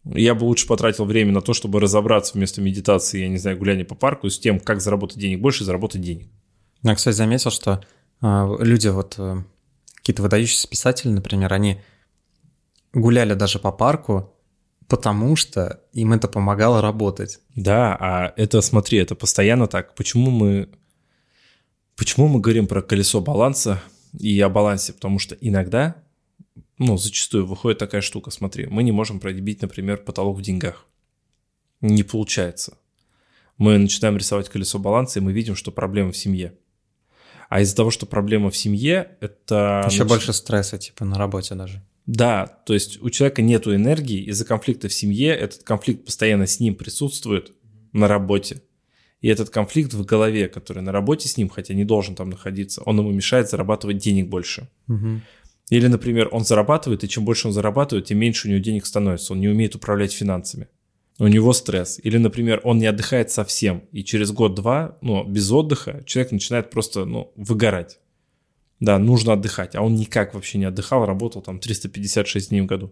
Я 0.03 0.35
бы 0.35 0.45
лучше 0.45 0.67
потратил 0.67 1.05
время 1.05 1.31
на 1.31 1.41
то, 1.41 1.53
чтобы 1.53 1.79
разобраться 1.79 2.33
вместо 2.33 2.61
медитации, 2.61 3.21
я 3.21 3.27
не 3.27 3.37
знаю, 3.37 3.57
гуляния 3.57 3.85
по 3.85 3.95
парку 3.95 4.29
с 4.29 4.39
тем, 4.39 4.59
как 4.59 4.81
заработать 4.81 5.19
денег 5.19 5.39
больше, 5.39 5.63
заработать 5.63 6.01
денег. 6.01 6.27
Я, 6.83 6.95
кстати, 6.95 7.15
заметил, 7.15 7.51
что 7.51 7.83
люди, 8.21 8.87
вот 8.87 9.15
э, 9.17 9.43
какие-то 9.95 10.21
выдающиеся 10.21 10.67
писатели, 10.67 11.09
например, 11.09 11.53
они 11.53 11.81
гуляли 12.93 13.33
даже 13.33 13.59
по 13.59 13.71
парку, 13.71 14.33
потому 14.87 15.35
что 15.35 15.81
им 15.93 16.13
это 16.13 16.27
помогало 16.27 16.81
работать. 16.81 17.39
Да, 17.55 17.97
а 17.99 18.33
это, 18.35 18.61
смотри, 18.61 18.99
это 18.99 19.15
постоянно 19.15 19.67
так. 19.67 19.95
Почему 19.95 20.29
мы, 20.29 20.69
почему 21.95 22.27
мы 22.27 22.39
говорим 22.39 22.67
про 22.67 22.81
колесо 22.81 23.21
баланса 23.21 23.81
и 24.17 24.39
о 24.41 24.49
балансе? 24.49 24.93
Потому 24.93 25.17
что 25.17 25.35
иногда 25.35 25.95
ну, 26.81 26.97
зачастую 26.97 27.45
выходит 27.45 27.77
такая 27.77 28.01
штука, 28.01 28.31
смотри, 28.31 28.65
мы 28.65 28.81
не 28.81 28.91
можем 28.91 29.19
пробить, 29.19 29.61
например, 29.61 29.97
потолок 29.97 30.39
в 30.39 30.41
деньгах. 30.41 30.87
Не 31.79 32.01
получается. 32.01 32.77
Мы 33.57 33.77
начинаем 33.77 34.17
рисовать 34.17 34.49
колесо 34.49 34.79
баланса, 34.79 35.19
и 35.19 35.21
мы 35.21 35.31
видим, 35.31 35.55
что 35.55 35.71
проблема 35.71 36.11
в 36.11 36.17
семье. 36.17 36.57
А 37.51 37.59
из-за 37.59 37.75
того, 37.75 37.91
что 37.91 38.05
проблема 38.05 38.49
в 38.49 38.55
семье, 38.55 39.17
это... 39.19 39.83
Еще 39.85 40.03
нач... 40.03 40.09
больше 40.09 40.31
стресса, 40.31 40.77
типа, 40.77 41.03
на 41.03 41.17
работе 41.17 41.53
даже. 41.53 41.83
Да, 42.05 42.45
то 42.65 42.73
есть 42.73 43.03
у 43.03 43.09
человека 43.09 43.41
нет 43.41 43.67
энергии 43.67 44.23
из-за 44.23 44.45
конфликта 44.45 44.87
в 44.87 44.93
семье, 44.93 45.35
этот 45.35 45.63
конфликт 45.63 46.05
постоянно 46.05 46.47
с 46.47 46.61
ним 46.61 46.75
присутствует 46.75 47.51
на 47.91 48.07
работе. 48.07 48.61
И 49.19 49.27
этот 49.27 49.49
конфликт 49.49 49.93
в 49.93 50.05
голове, 50.05 50.47
который 50.47 50.81
на 50.81 50.93
работе 50.93 51.27
с 51.27 51.35
ним, 51.35 51.49
хотя 51.49 51.73
не 51.73 51.83
должен 51.83 52.15
там 52.15 52.29
находиться, 52.29 52.83
он 52.83 52.97
ему 52.99 53.11
мешает 53.11 53.49
зарабатывать 53.49 53.97
денег 53.97 54.29
больше. 54.29 54.69
Угу. 54.87 55.19
Или, 55.71 55.87
например, 55.87 56.29
он 56.31 56.45
зарабатывает, 56.45 57.03
и 57.03 57.09
чем 57.09 57.25
больше 57.25 57.49
он 57.49 57.53
зарабатывает, 57.53 58.05
тем 58.05 58.17
меньше 58.17 58.47
у 58.47 58.51
него 58.51 58.61
денег 58.61 58.85
становится. 58.85 59.33
Он 59.33 59.41
не 59.41 59.49
умеет 59.49 59.75
управлять 59.75 60.13
финансами. 60.13 60.69
У 61.21 61.27
него 61.27 61.53
стресс. 61.53 61.99
Или, 62.01 62.17
например, 62.17 62.61
он 62.63 62.79
не 62.79 62.87
отдыхает 62.87 63.29
совсем, 63.29 63.83
и 63.91 64.03
через 64.03 64.31
год-два, 64.31 64.97
ну, 65.01 65.23
без 65.23 65.51
отдыха, 65.51 66.03
человек 66.07 66.31
начинает 66.31 66.71
просто, 66.71 67.05
ну, 67.05 67.31
выгорать. 67.35 67.99
Да, 68.79 68.97
нужно 68.97 69.33
отдыхать, 69.33 69.75
а 69.75 69.83
он 69.83 69.93
никак 69.93 70.33
вообще 70.33 70.57
не 70.57 70.65
отдыхал, 70.65 71.05
работал 71.05 71.43
там 71.43 71.59
356 71.59 72.49
дней 72.49 72.61
в 72.61 72.65
году. 72.65 72.91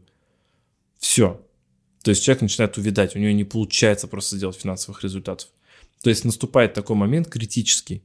Все. 1.00 1.43
То 2.03 2.12
есть 2.12 2.24
человек 2.24 2.43
начинает 2.43 2.77
увидать, 2.77 3.15
у 3.15 3.19
него 3.19 3.31
не 3.31 3.45
получается 3.45 4.07
просто 4.07 4.38
сделать 4.38 4.57
финансовых 4.57 5.03
результатов. 5.03 5.48
То 6.03 6.12
есть 6.12 6.24
наступает 6.24 6.75
такой 6.75 6.95
момент 6.95 7.29
критический, 7.29 8.03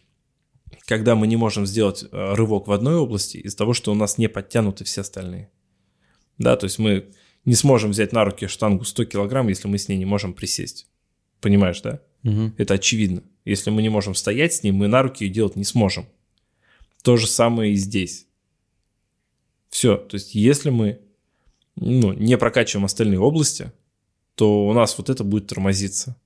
когда 0.87 1.17
мы 1.17 1.27
не 1.27 1.37
можем 1.37 1.67
сделать 1.67 2.03
э, 2.03 2.35
рывок 2.35 2.67
в 2.67 2.73
одной 2.73 2.97
области 2.97 3.37
из-за 3.37 3.59
того, 3.59 3.75
что 3.75 3.93
у 3.93 3.95
нас 3.95 4.17
не 4.17 4.31
подтянуты 4.31 4.85
все 4.85 5.03
остальные. 5.03 5.51
Да, 6.39 6.57
то 6.57 6.65
есть 6.65 6.79
мы 6.79 7.11
не 7.45 7.55
сможем 7.55 7.91
взять 7.91 8.13
на 8.13 8.25
руки 8.25 8.47
штангу 8.47 8.85
100 8.85 9.05
килограмм, 9.07 9.49
если 9.49 9.69
мы 9.69 9.79
с 9.79 9.89
ней 9.89 9.97
не 9.97 10.05
можем 10.05 10.33
присесть. 10.33 10.87
Понимаешь, 11.41 11.81
да? 11.81 12.01
Угу. 12.25 12.53
Это 12.57 12.75
очевидно. 12.75 13.23
Если 13.45 13.71
мы 13.71 13.83
не 13.83 13.91
можем 13.91 14.15
стоять 14.15 14.55
с 14.55 14.63
ней, 14.63 14.73
мы 14.73 14.89
на 14.89 15.03
руки 15.03 15.25
ее 15.25 15.31
делать 15.31 15.57
не 15.57 15.65
сможем. 15.65 16.07
То 17.03 17.17
же 17.17 17.27
самое 17.27 17.73
и 17.73 17.77
здесь. 17.77 18.27
Все. 19.69 19.97
То 19.97 20.15
есть 20.15 20.35
если 20.35 20.71
мы 20.71 21.01
ну, 21.77 22.13
не 22.13 22.39
прокачиваем 22.39 22.87
остальные 22.87 23.21
области, 23.21 23.73
то 24.35 24.67
у 24.67 24.73
нас 24.73 24.97
вот 24.97 25.11
это 25.11 25.23
будет 25.23 25.47
тормозиться. 25.49 26.17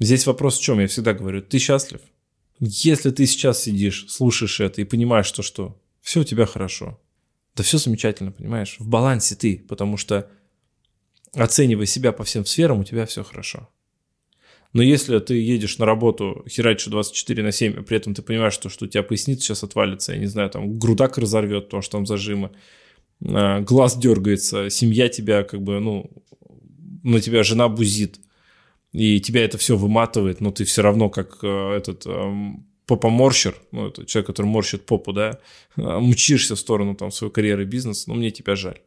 Здесь 0.00 0.26
вопрос 0.26 0.58
в 0.58 0.62
чем? 0.62 0.80
Я 0.80 0.86
всегда 0.86 1.12
говорю, 1.12 1.42
ты 1.42 1.58
счастлив? 1.58 2.00
Если 2.60 3.10
ты 3.10 3.26
сейчас 3.26 3.62
сидишь, 3.62 4.06
слушаешь 4.08 4.60
это 4.60 4.80
и 4.80 4.84
понимаешь, 4.84 5.26
что 5.26 5.42
что, 5.42 5.80
все 6.00 6.20
у 6.20 6.24
тебя 6.24 6.46
хорошо. 6.46 6.98
Да 7.58 7.64
все 7.64 7.76
замечательно, 7.78 8.30
понимаешь? 8.30 8.76
В 8.78 8.86
балансе 8.88 9.34
ты, 9.34 9.64
потому 9.68 9.96
что 9.96 10.30
оценивая 11.34 11.86
себя 11.86 12.12
по 12.12 12.22
всем 12.22 12.46
сферам, 12.46 12.78
у 12.78 12.84
тебя 12.84 13.04
все 13.04 13.24
хорошо. 13.24 13.68
Но 14.72 14.80
если 14.80 15.18
ты 15.18 15.34
едешь 15.34 15.78
на 15.78 15.84
работу, 15.84 16.44
херачишь 16.48 16.86
24 16.86 17.42
на 17.42 17.50
7, 17.50 17.80
а 17.80 17.82
при 17.82 17.96
этом 17.96 18.14
ты 18.14 18.22
понимаешь, 18.22 18.52
что, 18.52 18.68
что 18.68 18.84
у 18.84 18.88
тебя 18.88 19.02
поясница 19.02 19.42
сейчас 19.42 19.64
отвалится, 19.64 20.12
я 20.12 20.18
не 20.18 20.26
знаю, 20.26 20.50
там 20.50 20.78
грудак 20.78 21.18
разорвет, 21.18 21.64
потому 21.64 21.82
что 21.82 21.92
там 21.92 22.06
зажимы, 22.06 22.52
а, 23.26 23.60
глаз 23.60 23.98
дергается, 23.98 24.70
семья 24.70 25.08
тебя 25.08 25.42
как 25.42 25.60
бы, 25.60 25.80
ну, 25.80 26.12
на 27.02 27.20
тебя 27.20 27.42
жена 27.42 27.68
бузит, 27.68 28.20
и 28.92 29.20
тебя 29.20 29.44
это 29.44 29.58
все 29.58 29.76
выматывает, 29.76 30.40
но 30.40 30.52
ты 30.52 30.64
все 30.64 30.82
равно 30.82 31.10
как 31.10 31.38
э, 31.42 31.72
этот 31.76 32.06
эм, 32.06 32.68
попоморщер, 32.88 33.54
ну, 33.70 33.88
это 33.88 34.06
человек, 34.06 34.26
который 34.26 34.46
морщит 34.46 34.86
попу, 34.86 35.12
да, 35.12 35.38
мчишься 35.76 36.56
в 36.56 36.58
сторону 36.58 36.96
там 36.96 37.12
своей 37.12 37.32
карьеры 37.32 37.62
и 37.62 37.66
бизнеса, 37.66 38.04
но 38.08 38.14
мне 38.14 38.30
тебя 38.32 38.56
жаль. 38.56 38.80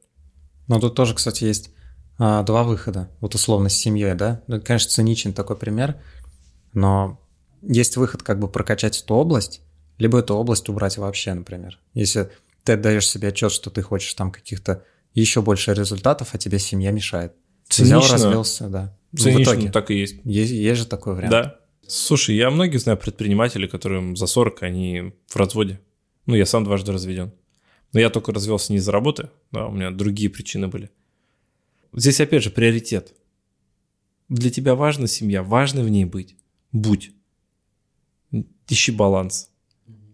Но 0.68 0.80
тут 0.80 0.96
тоже, 0.96 1.14
кстати, 1.14 1.46
есть 1.46 1.72
а, 2.18 2.44
два 2.44 2.64
выхода, 2.64 3.10
вот 3.22 3.36
условно 3.36 3.70
с 3.70 3.76
семьей, 3.76 4.16
да, 4.16 4.42
ну, 4.48 4.60
конечно, 4.60 4.90
циничен 4.90 5.34
такой 5.34 5.56
пример, 5.56 6.02
но 6.74 7.22
есть 7.62 7.96
выход 7.96 8.24
как 8.24 8.40
бы 8.40 8.48
прокачать 8.48 9.00
эту 9.02 9.14
область, 9.14 9.62
либо 10.00 10.20
эту 10.20 10.34
область 10.34 10.68
убрать 10.68 10.98
вообще, 10.98 11.34
например. 11.36 11.80
Если 11.94 12.32
ты 12.64 12.74
отдаешь 12.74 13.08
себе 13.08 13.30
отчет, 13.30 13.52
что 13.52 13.70
ты 13.70 13.84
хочешь 13.84 14.14
там 14.16 14.32
каких-то 14.32 14.84
еще 15.14 15.42
больше 15.42 15.74
результатов, 15.74 16.30
а 16.32 16.38
тебе 16.40 16.58
семья 16.58 16.92
мешает. 16.92 17.34
Цинично. 17.70 18.00
Взял, 18.00 18.14
развелся, 18.14 18.68
да. 18.68 18.98
Цинично, 19.16 19.40
в 19.40 19.44
итоге. 19.44 19.72
так 19.72 19.92
и 19.92 19.96
есть. 19.96 20.16
есть. 20.24 20.52
Есть 20.52 20.80
же 20.82 20.88
такой 20.88 21.16
вариант. 21.16 21.32
Да. 21.32 21.61
Слушай, 21.94 22.38
я 22.38 22.50
многих 22.50 22.80
знаю 22.80 22.98
предпринимателей, 22.98 23.68
которым 23.68 24.16
за 24.16 24.26
40, 24.26 24.64
они 24.64 25.12
в 25.28 25.36
разводе. 25.36 25.82
Ну, 26.26 26.36
я 26.36 26.46
сам 26.46 26.64
дважды 26.64 26.94
разведен. 26.94 27.34
Но 27.92 28.00
я 28.00 28.10
только 28.10 28.32
развелся 28.32 28.72
не 28.72 28.78
из-за 28.78 28.94
работы, 28.94 29.30
да, 29.52 29.68
у 29.68 29.74
меня 29.74 29.92
другие 29.92 30.30
причины 30.30 30.70
были. 30.70 30.90
Здесь, 31.92 32.22
опять 32.22 32.44
же, 32.44 32.50
приоритет. 32.50 33.14
Для 34.30 34.50
тебя 34.50 34.76
важна 34.76 35.08
семья, 35.08 35.44
важно 35.44 35.84
в 35.84 35.90
ней 35.90 36.06
быть. 36.06 36.38
Будь. 36.72 37.12
Ищи 38.70 38.94
баланс. 38.94 39.50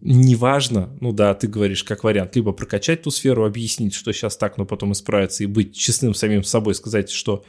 Неважно, 0.01 0.97
ну 0.99 1.11
да, 1.11 1.35
ты 1.35 1.47
говоришь 1.47 1.83
как 1.83 2.03
вариант, 2.03 2.35
либо 2.35 2.53
прокачать 2.53 3.03
ту 3.03 3.11
сферу, 3.11 3.45
объяснить, 3.45 3.93
что 3.93 4.11
сейчас 4.13 4.35
так, 4.35 4.57
но 4.57 4.65
потом 4.65 4.93
исправиться 4.93 5.43
и 5.43 5.47
быть 5.47 5.77
честным 5.77 6.15
самим 6.15 6.43
собой, 6.43 6.73
сказать, 6.73 7.11
что 7.11 7.45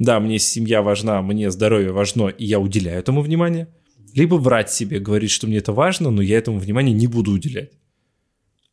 да, 0.00 0.18
мне 0.18 0.38
семья 0.38 0.80
важна, 0.80 1.20
мне 1.20 1.50
здоровье 1.50 1.92
важно, 1.92 2.28
и 2.28 2.46
я 2.46 2.58
уделяю 2.58 2.98
этому 2.98 3.20
внимание, 3.20 3.68
либо 4.14 4.36
врать 4.36 4.72
себе, 4.72 4.98
говорить, 4.98 5.30
что 5.30 5.46
мне 5.46 5.58
это 5.58 5.74
важно, 5.74 6.10
но 6.10 6.22
я 6.22 6.38
этому 6.38 6.58
внимания 6.58 6.94
не 6.94 7.06
буду 7.06 7.32
уделять. 7.32 7.72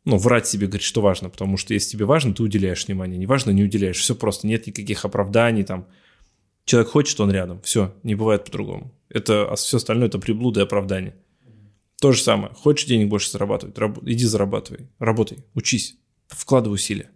Ну, 0.05 0.17
врать 0.17 0.47
себе, 0.47 0.67
говорить, 0.67 0.87
что 0.87 1.01
важно, 1.01 1.29
потому 1.29 1.57
что 1.57 1.73
если 1.73 1.91
тебе 1.91 2.05
важно, 2.05 2.33
ты 2.33 2.41
уделяешь 2.43 2.87
внимание, 2.87 3.19
не 3.19 3.25
важно, 3.25 3.51
не 3.51 3.61
уделяешь, 3.61 3.97
все 3.97 4.15
просто, 4.15 4.47
нет 4.47 4.67
никаких 4.67 5.03
оправданий, 5.03 5.63
там, 5.63 5.87
человек 6.63 6.91
хочет, 6.91 7.19
он 7.19 7.29
рядом, 7.29 7.61
все, 7.61 7.93
не 8.03 8.15
бывает 8.15 8.45
по-другому. 8.45 8.93
Это, 9.09 9.51
а 9.51 9.55
все 9.57 9.77
остальное 9.77 10.07
это 10.07 10.19
приблуды 10.19 10.61
и 10.61 10.63
оправдания. 10.63 11.13
То 11.99 12.13
же 12.13 12.21
самое, 12.21 12.53
хочешь 12.53 12.87
денег 12.87 13.09
больше 13.09 13.29
зарабатывать, 13.31 13.77
раб, 13.77 13.99
иди 14.03 14.23
зарабатывай, 14.23 14.87
работай, 14.97 15.39
учись, 15.55 15.97
вкладывай 16.27 16.75
усилия. 16.75 17.11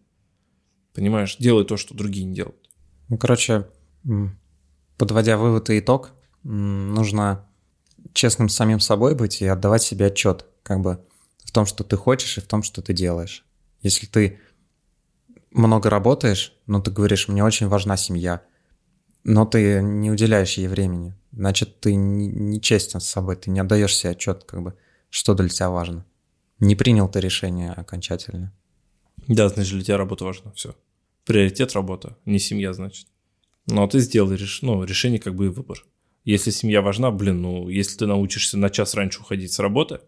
Понимаешь, 0.93 1.37
делай 1.39 1.63
то, 1.63 1.77
что 1.77 1.95
другие 1.95 2.25
не 2.25 2.35
делают. 2.35 2.69
Ну, 3.07 3.17
короче, 3.17 3.67
Подводя 4.97 5.37
вывод 5.37 5.69
и 5.69 5.79
итог, 5.79 6.11
нужно 6.43 7.45
честным 8.13 8.49
с 8.49 8.55
самим 8.55 8.79
собой 8.79 9.15
быть 9.15 9.41
и 9.41 9.47
отдавать 9.47 9.83
себе 9.83 10.07
отчет, 10.07 10.45
как 10.63 10.81
бы 10.81 11.03
в 11.43 11.51
том, 11.51 11.65
что 11.65 11.83
ты 11.83 11.97
хочешь 11.97 12.37
и 12.37 12.41
в 12.41 12.47
том, 12.47 12.63
что 12.63 12.81
ты 12.81 12.93
делаешь. 12.93 13.45
Если 13.81 14.05
ты 14.05 14.39
много 15.51 15.89
работаешь, 15.89 16.55
но 16.65 16.81
ты 16.81 16.91
говоришь, 16.91 17.27
мне 17.27 17.43
очень 17.43 17.67
важна 17.67 17.97
семья, 17.97 18.41
но 19.23 19.45
ты 19.45 19.81
не 19.81 20.09
уделяешь 20.09 20.57
ей 20.57 20.67
времени, 20.67 21.13
значит, 21.31 21.79
ты 21.79 21.95
не 21.95 22.61
с 22.61 22.89
собой, 22.99 23.35
ты 23.35 23.49
не 23.51 23.59
отдаешь 23.59 23.95
себе 23.95 24.11
отчет, 24.11 24.43
как 24.45 24.61
бы, 24.61 24.77
что 25.09 25.33
для 25.33 25.49
тебя 25.49 25.69
важно. 25.69 26.05
Не 26.59 26.75
принял 26.75 27.09
ты 27.09 27.19
решение 27.19 27.71
окончательно. 27.71 28.53
Да, 29.27 29.49
значит, 29.49 29.73
для 29.73 29.83
тебя 29.83 29.97
работа 29.97 30.25
важна, 30.25 30.51
все. 30.51 30.75
Приоритет 31.25 31.73
работа, 31.73 32.17
не 32.25 32.39
семья, 32.39 32.73
значит. 32.73 33.07
Ну, 33.67 33.83
а 33.83 33.87
ты 33.87 33.99
сделал 33.99 34.31
реш... 34.31 34.61
ну, 34.61 34.83
решение 34.83 35.19
как 35.19 35.35
бы 35.35 35.45
и 35.45 35.49
выбор. 35.49 35.85
Если 36.23 36.51
семья 36.51 36.81
важна, 36.81 37.11
блин, 37.11 37.41
ну, 37.41 37.69
если 37.69 37.97
ты 37.97 38.05
научишься 38.05 38.57
на 38.57 38.69
час 38.69 38.93
раньше 38.93 39.21
уходить 39.21 39.51
с 39.51 39.59
работы, 39.59 40.01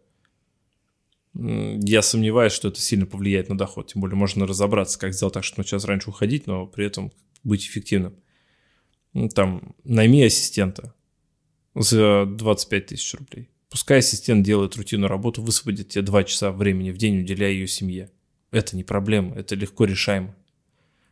я 1.33 2.01
сомневаюсь, 2.03 2.53
что 2.53 2.67
это 2.67 2.79
сильно 2.79 3.05
повлияет 3.05 3.49
на 3.49 3.57
доход. 3.57 3.91
Тем 3.91 4.01
более 4.01 4.15
можно 4.15 4.45
разобраться, 4.45 4.99
как 4.99 5.13
сделать 5.13 5.33
так, 5.33 5.43
чтобы 5.43 5.61
на 5.61 5.63
час 5.63 5.85
раньше 5.85 6.09
уходить, 6.09 6.45
но 6.45 6.67
при 6.67 6.85
этом 6.85 7.11
быть 7.43 7.65
эффективным. 7.65 8.15
Там, 9.33 9.75
найми 9.83 10.23
ассистента 10.23 10.93
за 11.75 12.25
25 12.25 12.85
тысяч 12.85 13.13
рублей. 13.15 13.49
Пускай 13.69 13.99
ассистент 13.99 14.45
делает 14.45 14.75
рутинную 14.75 15.09
работу, 15.09 15.41
высвободит 15.41 15.89
тебе 15.89 16.03
два 16.03 16.23
часа 16.23 16.51
времени 16.51 16.91
в 16.91 16.97
день, 16.97 17.19
уделяя 17.21 17.51
ее 17.51 17.67
семье. 17.67 18.11
Это 18.51 18.75
не 18.75 18.83
проблема, 18.83 19.35
это 19.35 19.55
легко 19.55 19.85
решаемо. 19.85 20.35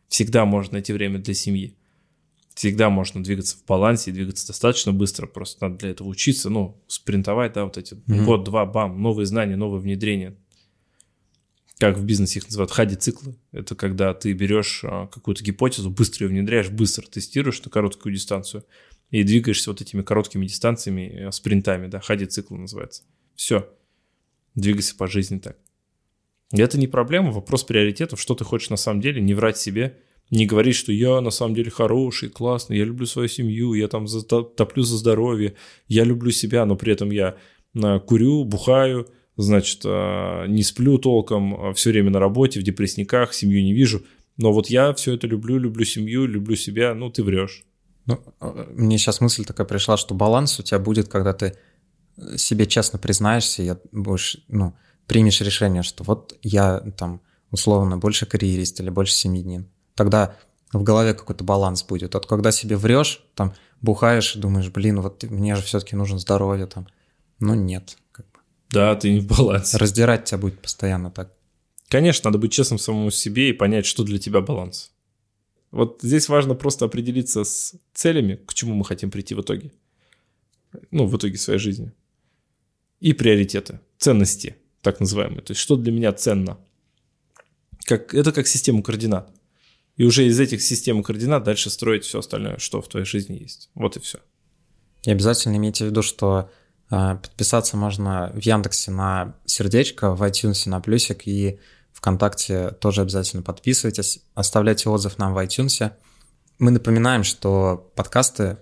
Всегда 0.06 0.44
можно 0.44 0.74
найти 0.74 0.92
время 0.92 1.18
для 1.18 1.34
семьи. 1.34 1.76
Всегда 2.54 2.90
можно 2.90 3.22
двигаться 3.22 3.56
в 3.56 3.64
балансе 3.64 4.10
и 4.10 4.14
двигаться 4.14 4.46
достаточно 4.46 4.92
быстро. 4.92 5.26
Просто 5.26 5.64
надо 5.64 5.78
для 5.78 5.90
этого 5.90 6.08
учиться, 6.08 6.50
ну, 6.50 6.82
спринтовать, 6.86 7.54
да, 7.54 7.64
вот 7.64 7.78
эти 7.78 7.94
mm-hmm. 7.94 8.24
год-два, 8.24 8.66
бам, 8.66 9.00
новые 9.00 9.26
знания, 9.26 9.56
новые 9.56 9.80
внедрения. 9.80 10.36
Как 11.78 11.96
в 11.96 12.04
бизнесе 12.04 12.38
их 12.38 12.44
называют, 12.46 12.70
хади-циклы. 12.70 13.36
Это 13.52 13.74
когда 13.74 14.14
ты 14.14 14.32
берешь 14.34 14.82
а, 14.84 15.08
какую-то 15.08 15.42
гипотезу, 15.42 15.90
быстро 15.90 16.26
ее 16.26 16.30
внедряешь, 16.30 16.68
быстро 16.68 17.06
тестируешь 17.06 17.62
на 17.64 17.70
короткую 17.70 18.14
дистанцию 18.14 18.64
и 19.10 19.24
двигаешься 19.24 19.70
вот 19.70 19.80
этими 19.80 20.02
короткими 20.02 20.46
дистанциями, 20.46 21.26
э, 21.26 21.32
спринтами, 21.32 21.86
да, 21.86 22.00
хади-цикл 22.00 22.54
называется. 22.54 23.02
Все. 23.34 23.68
Двигайся 24.54 24.94
по 24.94 25.06
жизни 25.06 25.38
так. 25.38 25.58
И 26.52 26.60
это 26.60 26.78
не 26.78 26.86
проблема, 26.86 27.32
вопрос 27.32 27.64
приоритетов, 27.64 28.20
что 28.20 28.34
ты 28.34 28.44
хочешь 28.44 28.70
на 28.70 28.76
самом 28.76 29.00
деле, 29.00 29.20
не 29.20 29.34
врать 29.34 29.58
себе, 29.58 29.98
не 30.32 30.46
говорить, 30.46 30.76
что 30.76 30.92
я 30.92 31.20
на 31.20 31.30
самом 31.30 31.54
деле 31.54 31.70
хороший, 31.70 32.30
классный, 32.30 32.78
я 32.78 32.84
люблю 32.84 33.06
свою 33.06 33.28
семью, 33.28 33.74
я 33.74 33.86
там 33.86 34.06
топлю 34.06 34.82
за 34.82 34.96
здоровье, 34.96 35.54
я 35.88 36.04
люблю 36.04 36.30
себя, 36.30 36.64
но 36.64 36.74
при 36.74 36.94
этом 36.94 37.10
я 37.10 37.36
э, 37.74 38.00
курю, 38.00 38.44
бухаю, 38.44 39.08
значит, 39.36 39.82
э, 39.84 40.46
не 40.48 40.62
сплю 40.62 40.96
толком, 40.96 41.74
все 41.74 41.90
время 41.90 42.10
на 42.10 42.18
работе, 42.18 42.60
в 42.60 42.62
депрессниках, 42.62 43.34
семью 43.34 43.62
не 43.62 43.74
вижу. 43.74 44.04
Но 44.38 44.54
вот 44.54 44.70
я 44.70 44.94
все 44.94 45.12
это 45.12 45.26
люблю, 45.26 45.58
люблю 45.58 45.84
семью, 45.84 46.26
люблю 46.26 46.56
себя, 46.56 46.94
ну 46.94 47.10
ты 47.10 47.22
врешь. 47.22 47.64
Ну, 48.06 48.18
мне 48.70 48.96
сейчас 48.96 49.20
мысль 49.20 49.44
такая 49.44 49.66
пришла, 49.66 49.98
что 49.98 50.14
баланс 50.14 50.58
у 50.58 50.62
тебя 50.62 50.78
будет, 50.78 51.08
когда 51.08 51.34
ты 51.34 51.58
себе 52.36 52.66
честно 52.66 52.98
признаешься, 52.98 53.62
я 53.62 53.78
будешь, 53.92 54.38
ну, 54.48 54.72
примешь 55.06 55.42
решение, 55.42 55.82
что 55.82 56.04
вот 56.04 56.38
я 56.40 56.80
там 56.96 57.20
условно 57.50 57.98
больше 57.98 58.24
карьерист 58.24 58.80
или 58.80 58.88
больше 58.88 59.12
семьянин. 59.12 59.68
Тогда 59.94 60.36
в 60.72 60.82
голове 60.82 61.14
какой-то 61.14 61.44
баланс 61.44 61.82
будет. 61.82 62.14
Вот 62.14 62.26
когда 62.26 62.50
себе 62.50 62.76
врешь, 62.76 63.22
там 63.34 63.54
бухаешь 63.80 64.36
и 64.36 64.38
думаешь, 64.38 64.70
блин, 64.70 65.00
вот 65.00 65.22
мне 65.24 65.56
же 65.56 65.62
все-таки 65.62 65.96
нужно 65.96 66.18
здоровье 66.18 66.66
там. 66.66 66.86
Ну 67.40 67.54
нет. 67.54 67.96
Как 68.12 68.26
бы. 68.26 68.38
Да, 68.70 68.94
ты 68.96 69.12
не 69.12 69.20
в 69.20 69.26
балансе. 69.26 69.76
Раздирать 69.76 70.24
тебя 70.24 70.38
будет 70.38 70.60
постоянно 70.60 71.10
так. 71.10 71.32
Конечно, 71.88 72.28
надо 72.28 72.38
быть 72.38 72.52
честным 72.52 72.78
самому 72.78 73.10
себе 73.10 73.50
и 73.50 73.52
понять, 73.52 73.84
что 73.84 74.02
для 74.02 74.18
тебя 74.18 74.40
баланс. 74.40 74.92
Вот 75.70 76.00
здесь 76.02 76.28
важно 76.28 76.54
просто 76.54 76.84
определиться 76.84 77.44
с 77.44 77.74
целями, 77.92 78.36
к 78.46 78.54
чему 78.54 78.74
мы 78.74 78.84
хотим 78.84 79.10
прийти 79.10 79.34
в 79.34 79.40
итоге. 79.40 79.72
Ну, 80.90 81.06
в 81.06 81.16
итоге 81.16 81.36
своей 81.36 81.58
жизни. 81.58 81.92
И 83.00 83.12
приоритеты, 83.12 83.80
ценности, 83.98 84.56
так 84.80 85.00
называемые. 85.00 85.42
То 85.42 85.50
есть, 85.50 85.60
что 85.60 85.76
для 85.76 85.92
меня 85.92 86.12
ценно. 86.12 86.58
Как, 87.84 88.14
это 88.14 88.32
как 88.32 88.46
система 88.46 88.82
координат. 88.82 89.30
И 89.96 90.04
уже 90.04 90.26
из 90.26 90.40
этих 90.40 90.62
систем 90.62 91.02
координат 91.02 91.44
дальше 91.44 91.70
строить 91.70 92.04
все 92.04 92.20
остальное, 92.20 92.58
что 92.58 92.80
в 92.80 92.88
твоей 92.88 93.06
жизни 93.06 93.36
есть. 93.36 93.70
Вот 93.74 93.96
и 93.96 94.00
все. 94.00 94.18
И 95.04 95.10
обязательно 95.10 95.56
имейте 95.56 95.84
в 95.84 95.88
виду, 95.88 96.02
что 96.02 96.50
э, 96.90 97.16
подписаться 97.16 97.76
можно 97.76 98.30
в 98.34 98.40
Яндексе 98.40 98.90
на 98.90 99.36
сердечко, 99.44 100.14
в 100.14 100.22
iTunes 100.22 100.68
на 100.68 100.80
плюсик 100.80 101.26
и 101.26 101.58
ВКонтакте 101.92 102.70
тоже 102.80 103.02
обязательно 103.02 103.42
подписывайтесь, 103.42 104.22
оставляйте 104.34 104.88
отзыв 104.88 105.18
нам 105.18 105.34
в 105.34 105.38
iTunes. 105.38 105.92
Мы 106.58 106.70
напоминаем, 106.70 107.22
что 107.22 107.92
подкасты 107.94 108.58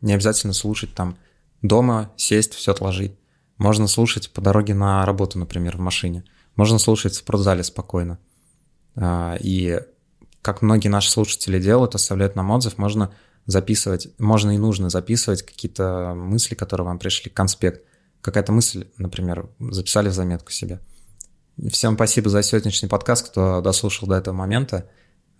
не 0.00 0.14
обязательно 0.14 0.54
слушать 0.54 0.94
там 0.94 1.18
дома, 1.62 2.12
сесть, 2.16 2.54
все 2.54 2.72
отложить. 2.72 3.12
Можно 3.58 3.86
слушать 3.86 4.30
по 4.30 4.40
дороге 4.40 4.72
на 4.72 5.04
работу, 5.04 5.38
например, 5.38 5.76
в 5.76 5.80
машине. 5.80 6.24
Можно 6.56 6.78
слушать 6.78 7.12
в 7.12 7.16
спортзале 7.16 7.62
спокойно. 7.62 8.18
А, 8.96 9.36
и 9.38 9.80
как 10.42 10.62
многие 10.62 10.88
наши 10.88 11.10
слушатели 11.10 11.60
делают, 11.60 11.94
оставляют 11.94 12.36
нам 12.36 12.50
отзыв, 12.50 12.78
можно 12.78 13.12
записывать, 13.46 14.08
можно 14.18 14.52
и 14.52 14.58
нужно 14.58 14.90
записывать 14.90 15.42
какие-то 15.42 16.14
мысли, 16.14 16.54
которые 16.54 16.86
вам 16.86 16.98
пришли, 16.98 17.30
конспект. 17.30 17.82
Какая-то 18.20 18.52
мысль, 18.52 18.86
например, 18.98 19.48
записали 19.58 20.08
в 20.08 20.12
заметку 20.12 20.50
себе. 20.50 20.80
Всем 21.70 21.94
спасибо 21.94 22.30
за 22.30 22.42
сегодняшний 22.42 22.88
подкаст, 22.88 23.28
кто 23.30 23.60
дослушал 23.60 24.08
до 24.08 24.16
этого 24.16 24.34
момента. 24.34 24.88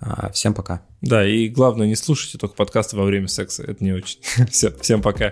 А, 0.00 0.30
всем 0.32 0.54
пока. 0.54 0.82
Да, 1.02 1.26
и 1.26 1.48
главное, 1.48 1.86
не 1.86 1.96
слушайте 1.96 2.38
только 2.38 2.56
подкасты 2.56 2.96
во 2.96 3.04
время 3.04 3.28
секса. 3.28 3.62
Это 3.62 3.84
не 3.84 3.92
очень. 3.92 4.20
Все, 4.50 4.70
всем 4.72 5.02
пока. 5.02 5.30